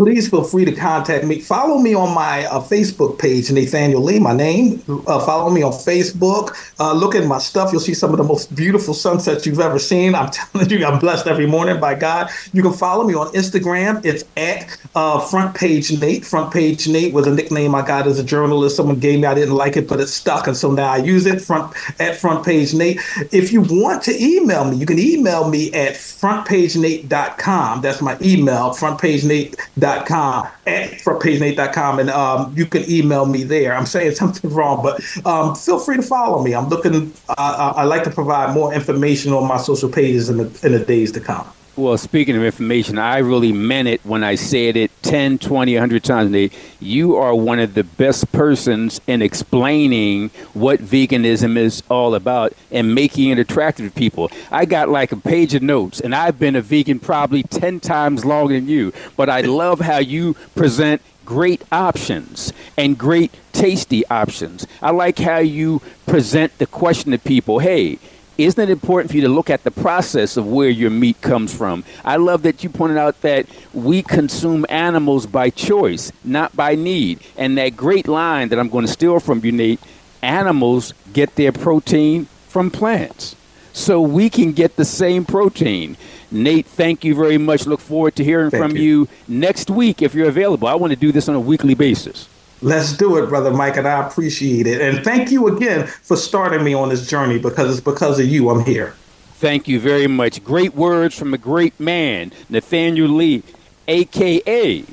Please 0.00 0.30
feel 0.30 0.42
free 0.42 0.64
to 0.64 0.72
contact 0.72 1.26
me. 1.26 1.38
Follow 1.38 1.76
me 1.76 1.94
on 1.94 2.14
my 2.14 2.46
uh, 2.46 2.58
Facebook 2.58 3.18
page, 3.18 3.50
Nathaniel 3.50 4.00
Lee, 4.02 4.18
my 4.18 4.32
name. 4.32 4.82
Uh, 4.88 5.20
follow 5.20 5.50
me 5.50 5.62
on 5.62 5.72
Facebook. 5.72 6.56
Uh, 6.80 6.94
look 6.94 7.14
at 7.14 7.26
my 7.26 7.36
stuff. 7.36 7.70
You'll 7.70 7.82
see 7.82 7.92
some 7.92 8.10
of 8.12 8.16
the 8.16 8.24
most 8.24 8.54
beautiful 8.56 8.94
sunsets 8.94 9.44
you've 9.44 9.60
ever 9.60 9.78
seen. 9.78 10.14
I'm 10.14 10.30
telling 10.30 10.70
you, 10.70 10.86
I'm 10.86 10.98
blessed 10.98 11.26
every 11.26 11.44
morning 11.44 11.78
by 11.78 11.96
God. 11.96 12.30
You 12.54 12.62
can 12.62 12.72
follow 12.72 13.04
me 13.04 13.12
on 13.12 13.26
Instagram. 13.34 14.02
It's 14.02 14.24
at 14.38 14.74
uh, 14.94 15.20
Front 15.20 15.54
Page 15.54 15.92
Nate. 16.00 16.24
Front 16.24 16.50
Page 16.50 16.88
Nate 16.88 17.12
was 17.12 17.26
a 17.26 17.34
nickname 17.34 17.74
I 17.74 17.86
got 17.86 18.06
as 18.06 18.18
a 18.18 18.24
journalist. 18.24 18.76
Someone 18.76 19.00
gave 19.00 19.20
me. 19.20 19.26
I 19.26 19.34
didn't 19.34 19.54
like 19.54 19.76
it, 19.76 19.86
but 19.86 20.00
it 20.00 20.06
stuck, 20.06 20.46
and 20.46 20.56
so 20.56 20.72
now 20.72 20.92
I 20.92 20.96
use 20.96 21.26
it. 21.26 21.42
Front 21.42 21.76
at 22.00 22.16
Front 22.16 22.46
Page 22.46 22.72
Nate. 22.72 23.02
If 23.32 23.52
you 23.52 23.60
want 23.60 24.02
to 24.04 24.18
email 24.18 24.64
me, 24.64 24.78
you 24.78 24.86
can 24.86 24.98
email 24.98 25.46
me 25.50 25.70
at 25.74 25.92
frontpagenate.com. 25.92 27.82
That's 27.82 28.00
my 28.00 28.16
email. 28.22 28.70
Frontpagenate.com 28.70 29.89
frontpagenate.com 29.98 30.48
at 30.66 30.90
frontpagenate.com 30.92 31.98
and 31.98 32.10
um, 32.10 32.54
you 32.56 32.66
can 32.66 32.88
email 32.90 33.26
me 33.26 33.42
there. 33.42 33.74
I'm 33.74 33.86
saying 33.86 34.14
something 34.16 34.50
wrong, 34.50 34.82
but 34.82 35.00
um, 35.26 35.54
feel 35.54 35.78
free 35.78 35.96
to 35.96 36.02
follow 36.02 36.42
me. 36.42 36.54
I'm 36.54 36.68
looking, 36.68 37.12
uh, 37.28 37.72
I 37.76 37.84
like 37.84 38.04
to 38.04 38.10
provide 38.10 38.54
more 38.54 38.72
information 38.72 39.32
on 39.32 39.46
my 39.46 39.58
social 39.58 39.88
pages 39.88 40.28
in 40.28 40.38
the, 40.38 40.60
in 40.62 40.72
the 40.72 40.80
days 40.80 41.12
to 41.12 41.20
come. 41.20 41.46
Well, 41.76 41.96
speaking 41.96 42.36
of 42.36 42.42
information, 42.42 42.98
I 42.98 43.18
really 43.18 43.52
meant 43.52 43.86
it 43.86 44.04
when 44.04 44.24
I 44.24 44.34
said 44.34 44.76
it 44.76 44.90
10, 45.02 45.38
20, 45.38 45.74
100 45.74 46.02
times. 46.02 46.30
Nate, 46.30 46.52
you 46.80 47.14
are 47.14 47.32
one 47.32 47.60
of 47.60 47.74
the 47.74 47.84
best 47.84 48.32
persons 48.32 49.00
in 49.06 49.22
explaining 49.22 50.30
what 50.52 50.80
veganism 50.80 51.56
is 51.56 51.84
all 51.88 52.16
about 52.16 52.54
and 52.72 52.92
making 52.92 53.30
it 53.30 53.38
attractive 53.38 53.86
to 53.86 53.98
people. 53.98 54.32
I 54.50 54.64
got 54.64 54.88
like 54.88 55.12
a 55.12 55.16
page 55.16 55.54
of 55.54 55.62
notes, 55.62 56.00
and 56.00 56.12
I've 56.12 56.40
been 56.40 56.56
a 56.56 56.60
vegan 56.60 56.98
probably 56.98 57.44
10 57.44 57.78
times 57.78 58.24
longer 58.24 58.54
than 58.54 58.68
you, 58.68 58.92
but 59.16 59.30
I 59.30 59.40
love 59.42 59.78
how 59.78 59.98
you 59.98 60.34
present 60.56 61.00
great 61.24 61.62
options 61.70 62.52
and 62.76 62.98
great 62.98 63.32
tasty 63.52 64.04
options. 64.08 64.66
I 64.82 64.90
like 64.90 65.20
how 65.20 65.38
you 65.38 65.82
present 66.04 66.58
the 66.58 66.66
question 66.66 67.12
to 67.12 67.18
people 67.18 67.60
hey, 67.60 68.00
isn't 68.44 68.62
it 68.62 68.70
important 68.70 69.10
for 69.10 69.16
you 69.16 69.22
to 69.22 69.28
look 69.28 69.50
at 69.50 69.64
the 69.64 69.70
process 69.70 70.36
of 70.36 70.46
where 70.46 70.68
your 70.68 70.90
meat 70.90 71.20
comes 71.20 71.54
from? 71.54 71.84
I 72.04 72.16
love 72.16 72.42
that 72.42 72.62
you 72.62 72.70
pointed 72.70 72.98
out 72.98 73.20
that 73.22 73.46
we 73.72 74.02
consume 74.02 74.66
animals 74.68 75.26
by 75.26 75.50
choice, 75.50 76.12
not 76.24 76.54
by 76.56 76.74
need. 76.74 77.20
And 77.36 77.56
that 77.58 77.76
great 77.76 78.08
line 78.08 78.48
that 78.48 78.58
I'm 78.58 78.68
going 78.68 78.86
to 78.86 78.92
steal 78.92 79.20
from 79.20 79.44
you, 79.44 79.52
Nate 79.52 79.80
animals 80.22 80.92
get 81.12 81.34
their 81.36 81.52
protein 81.52 82.26
from 82.48 82.70
plants. 82.70 83.36
So 83.72 84.00
we 84.00 84.28
can 84.28 84.52
get 84.52 84.76
the 84.76 84.84
same 84.84 85.24
protein. 85.24 85.96
Nate, 86.30 86.66
thank 86.66 87.04
you 87.04 87.14
very 87.14 87.38
much. 87.38 87.66
Look 87.66 87.80
forward 87.80 88.16
to 88.16 88.24
hearing 88.24 88.50
thank 88.50 88.62
from 88.62 88.76
you. 88.76 88.82
you 88.82 89.08
next 89.28 89.70
week 89.70 90.02
if 90.02 90.14
you're 90.14 90.28
available. 90.28 90.68
I 90.68 90.74
want 90.74 90.92
to 90.92 90.98
do 90.98 91.12
this 91.12 91.28
on 91.28 91.34
a 91.34 91.40
weekly 91.40 91.74
basis. 91.74 92.28
Let's 92.62 92.92
do 92.92 93.16
it, 93.16 93.28
brother 93.28 93.50
Mike, 93.50 93.78
and 93.78 93.88
I 93.88 94.06
appreciate 94.06 94.66
it. 94.66 94.82
And 94.82 95.02
thank 95.02 95.30
you 95.30 95.48
again 95.48 95.86
for 95.86 96.16
starting 96.16 96.62
me 96.62 96.74
on 96.74 96.90
this 96.90 97.08
journey 97.08 97.38
because 97.38 97.70
it's 97.70 97.80
because 97.80 98.18
of 98.18 98.26
you 98.26 98.50
I'm 98.50 98.64
here. 98.64 98.94
Thank 99.36 99.66
you 99.66 99.80
very 99.80 100.06
much. 100.06 100.44
Great 100.44 100.74
words 100.74 101.18
from 101.18 101.32
a 101.32 101.38
great 101.38 101.80
man, 101.80 102.32
Nathaniel 102.50 103.08
Lee, 103.08 103.42
aka 103.88 104.84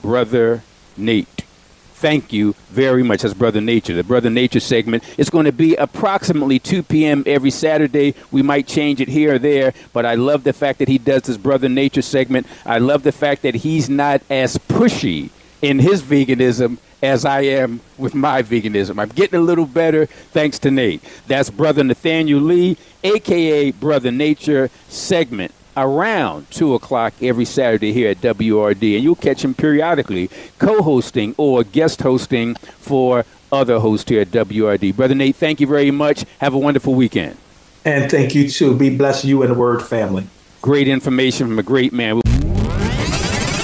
Brother 0.00 0.62
Nate. 0.96 1.42
Thank 1.94 2.32
you 2.32 2.54
very 2.70 3.02
much. 3.02 3.22
That's 3.22 3.34
Brother 3.34 3.60
Nature. 3.60 3.94
The 3.94 4.04
Brother 4.04 4.30
Nature 4.30 4.60
segment 4.60 5.02
is 5.18 5.28
going 5.28 5.46
to 5.46 5.52
be 5.52 5.74
approximately 5.74 6.60
2 6.60 6.84
p.m. 6.84 7.24
every 7.26 7.50
Saturday. 7.50 8.14
We 8.30 8.42
might 8.42 8.68
change 8.68 9.00
it 9.00 9.08
here 9.08 9.34
or 9.34 9.38
there, 9.40 9.72
but 9.92 10.06
I 10.06 10.14
love 10.14 10.44
the 10.44 10.52
fact 10.52 10.78
that 10.78 10.88
he 10.88 10.98
does 10.98 11.22
this 11.22 11.36
Brother 11.36 11.68
Nature 11.68 12.02
segment. 12.02 12.46
I 12.64 12.78
love 12.78 13.02
the 13.02 13.12
fact 13.12 13.42
that 13.42 13.56
he's 13.56 13.88
not 13.88 14.22
as 14.30 14.56
pushy 14.58 15.30
in 15.60 15.80
his 15.80 16.02
veganism 16.02 16.78
as 17.02 17.24
I 17.24 17.42
am 17.42 17.80
with 17.98 18.14
my 18.14 18.42
veganism. 18.42 19.00
I'm 19.00 19.08
getting 19.08 19.38
a 19.38 19.42
little 19.42 19.66
better 19.66 20.06
thanks 20.06 20.58
to 20.60 20.70
Nate. 20.70 21.02
That's 21.26 21.50
Brother 21.50 21.82
Nathaniel 21.84 22.40
Lee, 22.40 22.76
aka 23.02 23.72
Brother 23.72 24.12
Nature 24.12 24.70
segment 24.88 25.52
around 25.76 26.50
2 26.50 26.74
o'clock 26.74 27.14
every 27.20 27.44
Saturday 27.44 27.92
here 27.92 28.10
at 28.10 28.20
WRD. 28.20 28.94
And 28.94 29.04
you'll 29.04 29.14
catch 29.16 29.44
him 29.44 29.54
periodically 29.54 30.30
co 30.58 30.82
hosting 30.82 31.34
or 31.36 31.64
guest 31.64 32.02
hosting 32.02 32.54
for 32.54 33.24
other 33.50 33.78
hosts 33.80 34.08
here 34.08 34.22
at 34.22 34.28
WRD. 34.28 34.94
Brother 34.94 35.14
Nate, 35.14 35.36
thank 35.36 35.60
you 35.60 35.66
very 35.66 35.90
much. 35.90 36.24
Have 36.38 36.54
a 36.54 36.58
wonderful 36.58 36.94
weekend. 36.94 37.36
And 37.84 38.10
thank 38.10 38.34
you 38.34 38.48
too. 38.48 38.76
Be 38.76 38.96
blessed, 38.96 39.24
you 39.24 39.42
and 39.42 39.50
the 39.50 39.58
Word 39.58 39.82
family. 39.82 40.26
Great 40.60 40.86
information 40.86 41.48
from 41.48 41.58
a 41.58 41.64
great 41.64 41.92
man. 41.92 42.20